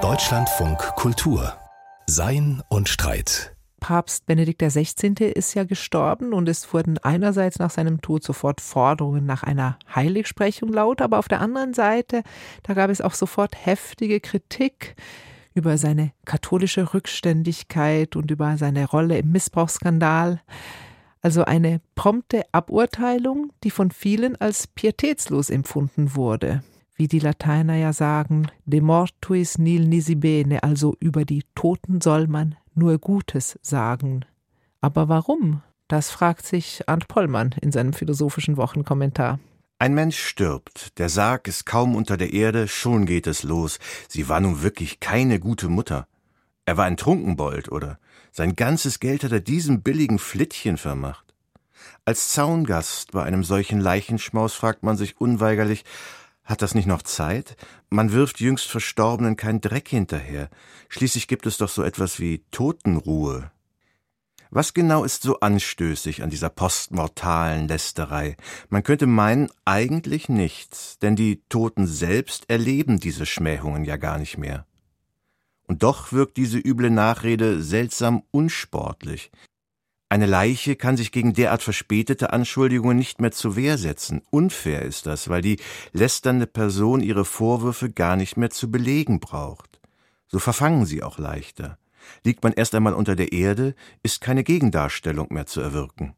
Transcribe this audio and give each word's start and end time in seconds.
Deutschlandfunk 0.00 0.78
Kultur 0.96 1.52
Sein 2.06 2.62
und 2.70 2.88
Streit 2.88 3.54
Papst 3.80 4.24
Benedikt 4.24 4.62
XVI. 4.62 5.12
ist 5.26 5.52
ja 5.52 5.64
gestorben 5.64 6.32
und 6.32 6.48
es 6.48 6.72
wurden 6.72 6.96
einerseits 6.96 7.58
nach 7.58 7.68
seinem 7.68 8.00
Tod 8.00 8.24
sofort 8.24 8.62
Forderungen 8.62 9.26
nach 9.26 9.42
einer 9.42 9.78
Heiligsprechung 9.94 10.72
laut, 10.72 11.02
aber 11.02 11.18
auf 11.18 11.28
der 11.28 11.42
anderen 11.42 11.74
Seite, 11.74 12.22
da 12.62 12.72
gab 12.72 12.88
es 12.88 13.02
auch 13.02 13.12
sofort 13.12 13.66
heftige 13.66 14.20
Kritik 14.20 14.96
über 15.52 15.76
seine 15.76 16.12
katholische 16.24 16.94
Rückständigkeit 16.94 18.16
und 18.16 18.30
über 18.30 18.56
seine 18.56 18.86
Rolle 18.88 19.18
im 19.18 19.32
Missbrauchsskandal. 19.32 20.40
Also 21.20 21.44
eine 21.44 21.82
prompte 21.94 22.44
Aburteilung, 22.52 23.52
die 23.64 23.70
von 23.70 23.90
vielen 23.90 24.40
als 24.40 24.66
pietätslos 24.66 25.50
empfunden 25.50 26.14
wurde. 26.14 26.62
Wie 26.94 27.08
die 27.08 27.18
Lateiner 27.18 27.76
ja 27.76 27.92
sagen, 27.92 28.48
de 28.64 28.80
mortuis 28.80 29.58
nil 29.58 29.86
nisi 29.86 30.14
bene, 30.14 30.62
also 30.62 30.94
über 31.00 31.24
die 31.24 31.44
Toten 31.54 32.00
soll 32.00 32.26
man 32.26 32.56
nur 32.74 32.98
Gutes 32.98 33.58
sagen. 33.62 34.24
Aber 34.80 35.08
warum? 35.08 35.62
Das 35.88 36.10
fragt 36.10 36.46
sich 36.46 36.88
Arndt 36.88 37.08
Pollmann 37.08 37.54
in 37.60 37.72
seinem 37.72 37.92
philosophischen 37.92 38.56
Wochenkommentar. 38.56 39.40
Ein 39.78 39.94
Mensch 39.94 40.18
stirbt, 40.18 40.98
der 40.98 41.08
Sarg 41.08 41.48
ist 41.48 41.66
kaum 41.66 41.96
unter 41.96 42.16
der 42.16 42.32
Erde, 42.32 42.68
schon 42.68 43.04
geht 43.04 43.26
es 43.26 43.42
los. 43.42 43.78
Sie 44.08 44.28
war 44.28 44.40
nun 44.40 44.62
wirklich 44.62 45.00
keine 45.00 45.40
gute 45.40 45.68
Mutter. 45.68 46.06
Er 46.64 46.76
war 46.76 46.84
ein 46.84 46.96
Trunkenbold, 46.96 47.72
oder? 47.72 47.98
Sein 48.30 48.54
ganzes 48.54 49.00
Geld 49.00 49.24
hat 49.24 49.32
er 49.32 49.40
diesem 49.40 49.82
billigen 49.82 50.18
Flittchen 50.18 50.76
vermacht. 50.76 51.34
Als 52.04 52.30
Zaungast 52.30 53.12
bei 53.12 53.24
einem 53.24 53.42
solchen 53.44 53.80
Leichenschmaus 53.80 54.54
fragt 54.54 54.82
man 54.82 54.96
sich 54.96 55.20
unweigerlich, 55.20 55.84
hat 56.44 56.62
das 56.62 56.74
nicht 56.74 56.86
noch 56.86 57.02
Zeit? 57.02 57.56
Man 57.88 58.12
wirft 58.12 58.40
jüngst 58.40 58.68
Verstorbenen 58.68 59.36
keinen 59.36 59.60
Dreck 59.60 59.88
hinterher. 59.88 60.50
Schließlich 60.88 61.28
gibt 61.28 61.46
es 61.46 61.58
doch 61.58 61.68
so 61.68 61.82
etwas 61.82 62.18
wie 62.18 62.44
Totenruhe. 62.50 63.50
Was 64.54 64.74
genau 64.74 65.02
ist 65.02 65.22
so 65.22 65.40
anstößig 65.40 66.22
an 66.22 66.28
dieser 66.28 66.50
postmortalen 66.50 67.68
Lästerei? 67.68 68.36
Man 68.68 68.82
könnte 68.82 69.06
meinen, 69.06 69.48
eigentlich 69.64 70.28
nichts, 70.28 70.98
denn 70.98 71.16
die 71.16 71.42
Toten 71.48 71.86
selbst 71.86 72.50
erleben 72.50 73.00
diese 73.00 73.24
Schmähungen 73.24 73.86
ja 73.86 73.96
gar 73.96 74.18
nicht 74.18 74.36
mehr. 74.36 74.66
Und 75.66 75.82
doch 75.82 76.12
wirkt 76.12 76.36
diese 76.36 76.58
üble 76.58 76.90
Nachrede 76.90 77.62
seltsam 77.62 78.24
unsportlich. 78.30 79.30
Eine 80.12 80.26
Leiche 80.26 80.76
kann 80.76 80.98
sich 80.98 81.10
gegen 81.10 81.32
derart 81.32 81.62
verspätete 81.62 82.34
Anschuldigungen 82.34 82.98
nicht 82.98 83.22
mehr 83.22 83.32
zur 83.32 83.56
Wehr 83.56 83.78
setzen. 83.78 84.20
Unfair 84.28 84.82
ist 84.82 85.06
das, 85.06 85.30
weil 85.30 85.40
die 85.40 85.56
lästernde 85.94 86.46
Person 86.46 87.00
ihre 87.00 87.24
Vorwürfe 87.24 87.90
gar 87.90 88.16
nicht 88.16 88.36
mehr 88.36 88.50
zu 88.50 88.70
belegen 88.70 89.20
braucht. 89.20 89.80
So 90.28 90.38
verfangen 90.38 90.84
sie 90.84 91.02
auch 91.02 91.16
leichter. 91.16 91.78
Liegt 92.24 92.44
man 92.44 92.52
erst 92.52 92.74
einmal 92.74 92.92
unter 92.92 93.16
der 93.16 93.32
Erde, 93.32 93.74
ist 94.02 94.20
keine 94.20 94.44
Gegendarstellung 94.44 95.28
mehr 95.30 95.46
zu 95.46 95.62
erwirken. 95.62 96.12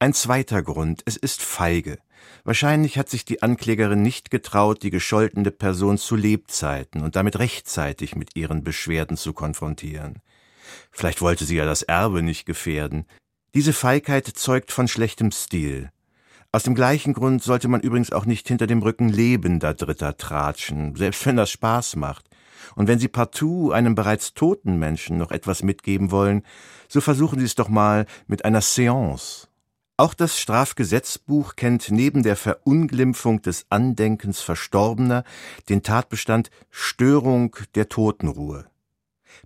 Ein 0.00 0.12
zweiter 0.12 0.64
Grund, 0.64 1.02
es 1.04 1.16
ist 1.16 1.40
feige. 1.40 2.00
Wahrscheinlich 2.42 2.98
hat 2.98 3.08
sich 3.08 3.24
die 3.24 3.42
Anklägerin 3.42 4.02
nicht 4.02 4.32
getraut, 4.32 4.82
die 4.82 4.90
gescholtene 4.90 5.52
Person 5.52 5.98
zu 5.98 6.16
Lebzeiten 6.16 7.02
und 7.02 7.14
damit 7.14 7.38
rechtzeitig 7.38 8.16
mit 8.16 8.34
ihren 8.34 8.64
Beschwerden 8.64 9.16
zu 9.16 9.34
konfrontieren. 9.34 10.20
Vielleicht 10.90 11.20
wollte 11.20 11.44
sie 11.44 11.56
ja 11.56 11.64
das 11.64 11.82
Erbe 11.82 12.22
nicht 12.22 12.46
gefährden. 12.46 13.06
Diese 13.54 13.72
Feigheit 13.72 14.26
zeugt 14.26 14.72
von 14.72 14.88
schlechtem 14.88 15.30
Stil. 15.30 15.90
Aus 16.50 16.62
dem 16.62 16.74
gleichen 16.74 17.12
Grund 17.12 17.42
sollte 17.42 17.68
man 17.68 17.82
übrigens 17.82 18.12
auch 18.12 18.24
nicht 18.24 18.48
hinter 18.48 18.66
dem 18.66 18.82
Rücken 18.82 19.08
lebender 19.08 19.74
Dritter 19.74 20.16
tratschen, 20.16 20.96
selbst 20.96 21.26
wenn 21.26 21.36
das 21.36 21.50
Spaß 21.50 21.96
macht. 21.96 22.26
Und 22.74 22.88
wenn 22.88 22.98
Sie 22.98 23.08
partout 23.08 23.72
einem 23.72 23.94
bereits 23.94 24.34
toten 24.34 24.78
Menschen 24.78 25.18
noch 25.18 25.30
etwas 25.30 25.62
mitgeben 25.62 26.10
wollen, 26.10 26.42
so 26.88 27.00
versuchen 27.00 27.38
Sie 27.38 27.44
es 27.44 27.54
doch 27.54 27.68
mal 27.68 28.06
mit 28.26 28.44
einer 28.44 28.60
Seance. 28.60 29.48
Auch 29.96 30.14
das 30.14 30.38
Strafgesetzbuch 30.38 31.56
kennt 31.56 31.90
neben 31.90 32.22
der 32.22 32.36
Verunglimpfung 32.36 33.42
des 33.42 33.66
Andenkens 33.68 34.40
Verstorbener 34.40 35.24
den 35.68 35.82
Tatbestand 35.82 36.50
Störung 36.70 37.56
der 37.74 37.88
Totenruhe. 37.88 38.66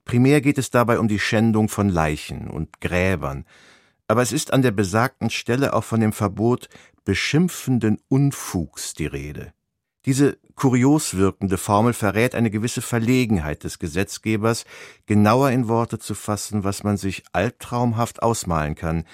Primär 0.05 0.41
geht 0.41 0.59
es 0.59 0.71
dabei 0.71 0.99
um 0.99 1.09
die 1.09 1.19
Schändung 1.19 1.69
von 1.69 1.89
Leichen 1.89 2.49
und 2.49 2.81
Gräbern, 2.81 3.45
aber 4.09 4.23
es 4.23 4.33
ist 4.33 4.53
an 4.53 4.63
der 4.63 4.73
besagten 4.73 5.31
Stelle 5.31 5.73
auch 5.73 5.85
von 5.85 6.01
dem 6.01 6.13
Verbot 6.13 6.69
beschimpfenden 7.05 7.99
Unfugs 8.09 8.95
die 8.95 9.07
Rede. 9.07 9.53
Diese 10.05 10.37
kurios 10.57 11.17
wirkende 11.17 11.59
Formel 11.59 11.93
verrät 11.93 12.35
eine 12.35 12.51
gewisse 12.51 12.83
Verlegenheit 12.83 13.65
des 13.65 13.79
Gesetzgebers, 13.79 14.65
genauer 15.07 15.51
in 15.51 15.69
Worte 15.69 15.99
zu 15.99 16.15
fassen, 16.15 16.65
was 16.65 16.83
man 16.83 16.97
sich 16.97 17.23
albtraumhaft 17.33 18.23
ausmalen 18.23 18.75
kann. 18.75 19.05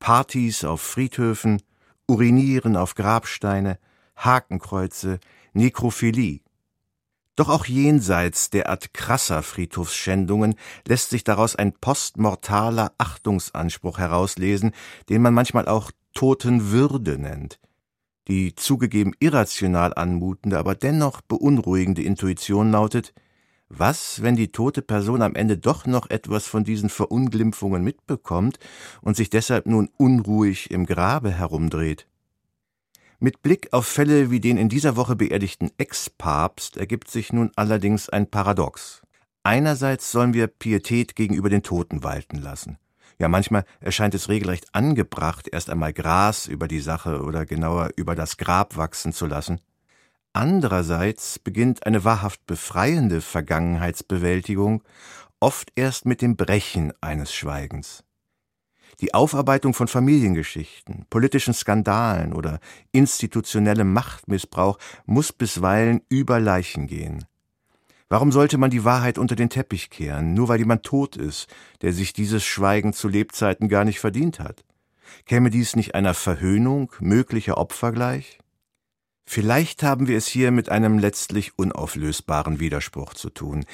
Partys 0.00 0.64
auf 0.64 0.80
Friedhöfen, 0.80 1.62
Urinieren 2.08 2.76
auf 2.76 2.94
Grabsteine, 2.94 3.78
Hakenkreuze, 4.16 5.18
Nekrophilie. 5.54 6.40
Doch 7.36 7.50
auch 7.50 7.66
jenseits 7.66 8.48
derart 8.48 8.94
krasser 8.94 9.42
Friedhofsschändungen 9.42 10.54
lässt 10.88 11.10
sich 11.10 11.22
daraus 11.22 11.54
ein 11.54 11.74
postmortaler 11.74 12.92
Achtungsanspruch 12.96 13.98
herauslesen, 13.98 14.72
den 15.10 15.20
man 15.20 15.34
manchmal 15.34 15.68
auch 15.68 15.90
Totenwürde 16.14 17.18
nennt. 17.18 17.60
Die 18.28 18.54
zugegeben 18.54 19.12
irrational 19.20 19.92
anmutende, 19.94 20.58
aber 20.58 20.74
dennoch 20.74 21.20
beunruhigende 21.20 22.02
Intuition 22.02 22.72
lautet, 22.72 23.12
was, 23.68 24.22
wenn 24.22 24.36
die 24.36 24.50
tote 24.50 24.80
Person 24.80 25.22
am 25.22 25.34
Ende 25.34 25.58
doch 25.58 25.86
noch 25.86 26.08
etwas 26.08 26.46
von 26.46 26.64
diesen 26.64 26.88
Verunglimpfungen 26.88 27.82
mitbekommt 27.82 28.58
und 29.02 29.16
sich 29.16 29.28
deshalb 29.28 29.66
nun 29.66 29.90
unruhig 29.96 30.70
im 30.70 30.86
Grabe 30.86 31.32
herumdreht? 31.32 32.06
Mit 33.18 33.40
Blick 33.40 33.72
auf 33.72 33.86
Fälle 33.86 34.30
wie 34.30 34.40
den 34.40 34.58
in 34.58 34.68
dieser 34.68 34.94
Woche 34.94 35.16
beerdigten 35.16 35.70
Ex-Papst 35.78 36.76
ergibt 36.76 37.10
sich 37.10 37.32
nun 37.32 37.50
allerdings 37.56 38.10
ein 38.10 38.30
Paradox. 38.30 39.00
Einerseits 39.42 40.12
sollen 40.12 40.34
wir 40.34 40.48
Pietät 40.48 41.16
gegenüber 41.16 41.48
den 41.48 41.62
Toten 41.62 42.04
walten 42.04 42.36
lassen. 42.36 42.76
Ja, 43.18 43.28
manchmal 43.28 43.64
erscheint 43.80 44.14
es 44.14 44.28
regelrecht 44.28 44.74
angebracht, 44.74 45.48
erst 45.50 45.70
einmal 45.70 45.94
Gras 45.94 46.46
über 46.46 46.68
die 46.68 46.80
Sache 46.80 47.22
oder 47.22 47.46
genauer 47.46 47.88
über 47.96 48.14
das 48.14 48.36
Grab 48.36 48.76
wachsen 48.76 49.14
zu 49.14 49.24
lassen. 49.24 49.60
Andererseits 50.34 51.38
beginnt 51.38 51.86
eine 51.86 52.04
wahrhaft 52.04 52.44
befreiende 52.46 53.22
Vergangenheitsbewältigung 53.22 54.82
oft 55.40 55.72
erst 55.74 56.04
mit 56.04 56.20
dem 56.20 56.36
Brechen 56.36 56.92
eines 57.00 57.32
Schweigens. 57.32 58.04
Die 59.00 59.12
Aufarbeitung 59.12 59.74
von 59.74 59.88
Familiengeschichten, 59.88 61.06
politischen 61.10 61.54
Skandalen 61.54 62.32
oder 62.32 62.60
institutionellem 62.92 63.92
Machtmissbrauch 63.92 64.78
muss 65.04 65.32
bisweilen 65.32 66.00
über 66.08 66.40
Leichen 66.40 66.86
gehen. 66.86 67.24
Warum 68.08 68.30
sollte 68.30 68.56
man 68.56 68.70
die 68.70 68.84
Wahrheit 68.84 69.18
unter 69.18 69.34
den 69.34 69.50
Teppich 69.50 69.90
kehren, 69.90 70.32
nur 70.32 70.48
weil 70.48 70.60
jemand 70.60 70.84
tot 70.84 71.16
ist, 71.16 71.48
der 71.82 71.92
sich 71.92 72.12
dieses 72.12 72.44
Schweigen 72.44 72.92
zu 72.92 73.08
Lebzeiten 73.08 73.68
gar 73.68 73.84
nicht 73.84 73.98
verdient 73.98 74.38
hat? 74.38 74.64
Käme 75.24 75.50
dies 75.50 75.76
nicht 75.76 75.94
einer 75.94 76.14
Verhöhnung 76.14 76.92
möglicher 77.00 77.58
Opfer 77.58 77.92
gleich? 77.92 78.38
Vielleicht 79.28 79.82
haben 79.82 80.06
wir 80.06 80.16
es 80.16 80.28
hier 80.28 80.52
mit 80.52 80.68
einem 80.68 81.00
letztlich 81.00 81.58
unauflösbaren 81.58 82.60
Widerspruch 82.60 83.12
zu 83.14 83.28
tun. 83.28 83.64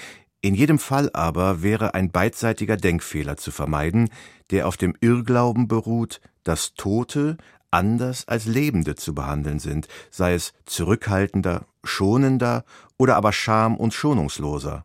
In 0.45 0.57
jedem 0.57 0.81
Fall 0.81 1.09
aber 1.13 1.63
wäre 1.63 1.95
ein 1.95 2.11
beidseitiger 2.11 2.77
Denkfehler 2.77 3.37
zu 3.37 3.53
vermeiden, 3.53 4.11
der 4.51 4.67
auf 4.67 4.77
dem 4.77 4.95
Irrglauben 5.01 5.69
beruht, 5.69 6.21
dass 6.43 6.75
Tote 6.75 7.37
anders 7.71 8.27
als 8.27 8.47
Lebende 8.47 8.97
zu 8.97 9.15
behandeln 9.15 9.61
sind, 9.61 9.87
sei 10.11 10.35
es 10.35 10.53
zurückhaltender, 10.67 11.65
schonender 11.85 12.65
oder 12.99 13.15
aber 13.15 13.33
scham- 13.33 13.77
und 13.77 13.95
schonungsloser. 13.95 14.85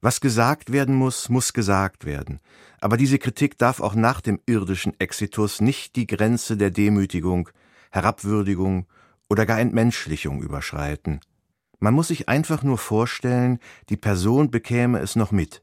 Was 0.00 0.20
gesagt 0.20 0.70
werden 0.70 0.94
muss, 0.94 1.28
muss 1.28 1.52
gesagt 1.52 2.04
werden. 2.04 2.38
Aber 2.80 2.96
diese 2.96 3.18
Kritik 3.18 3.58
darf 3.58 3.80
auch 3.80 3.96
nach 3.96 4.20
dem 4.20 4.38
irdischen 4.46 4.98
Exitus 5.00 5.60
nicht 5.60 5.96
die 5.96 6.06
Grenze 6.06 6.56
der 6.56 6.70
Demütigung, 6.70 7.48
Herabwürdigung 7.90 8.86
oder 9.28 9.46
gar 9.46 9.58
Entmenschlichung 9.58 10.42
überschreiten. 10.42 11.20
Man 11.78 11.94
muss 11.94 12.08
sich 12.08 12.28
einfach 12.28 12.62
nur 12.62 12.78
vorstellen, 12.78 13.58
die 13.88 13.96
Person 13.96 14.50
bekäme 14.50 15.00
es 15.00 15.16
noch 15.16 15.32
mit. 15.32 15.62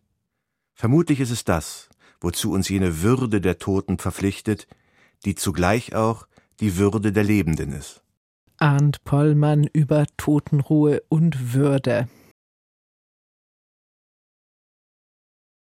Vermutlich 0.73 1.19
ist 1.19 1.31
es 1.31 1.43
das, 1.43 1.89
wozu 2.21 2.51
uns 2.51 2.69
jene 2.69 3.01
Würde 3.01 3.41
der 3.41 3.57
Toten 3.57 3.97
verpflichtet, 3.97 4.67
die 5.25 5.35
zugleich 5.35 5.95
auch 5.95 6.27
die 6.59 6.77
Würde 6.77 7.11
der 7.11 7.23
Lebenden 7.23 7.71
ist. 7.71 8.03
Arndt 8.57 9.03
Pollmann 9.03 9.67
über 9.73 10.05
Totenruhe 10.17 11.01
und 11.09 11.53
Würde. 11.53 12.07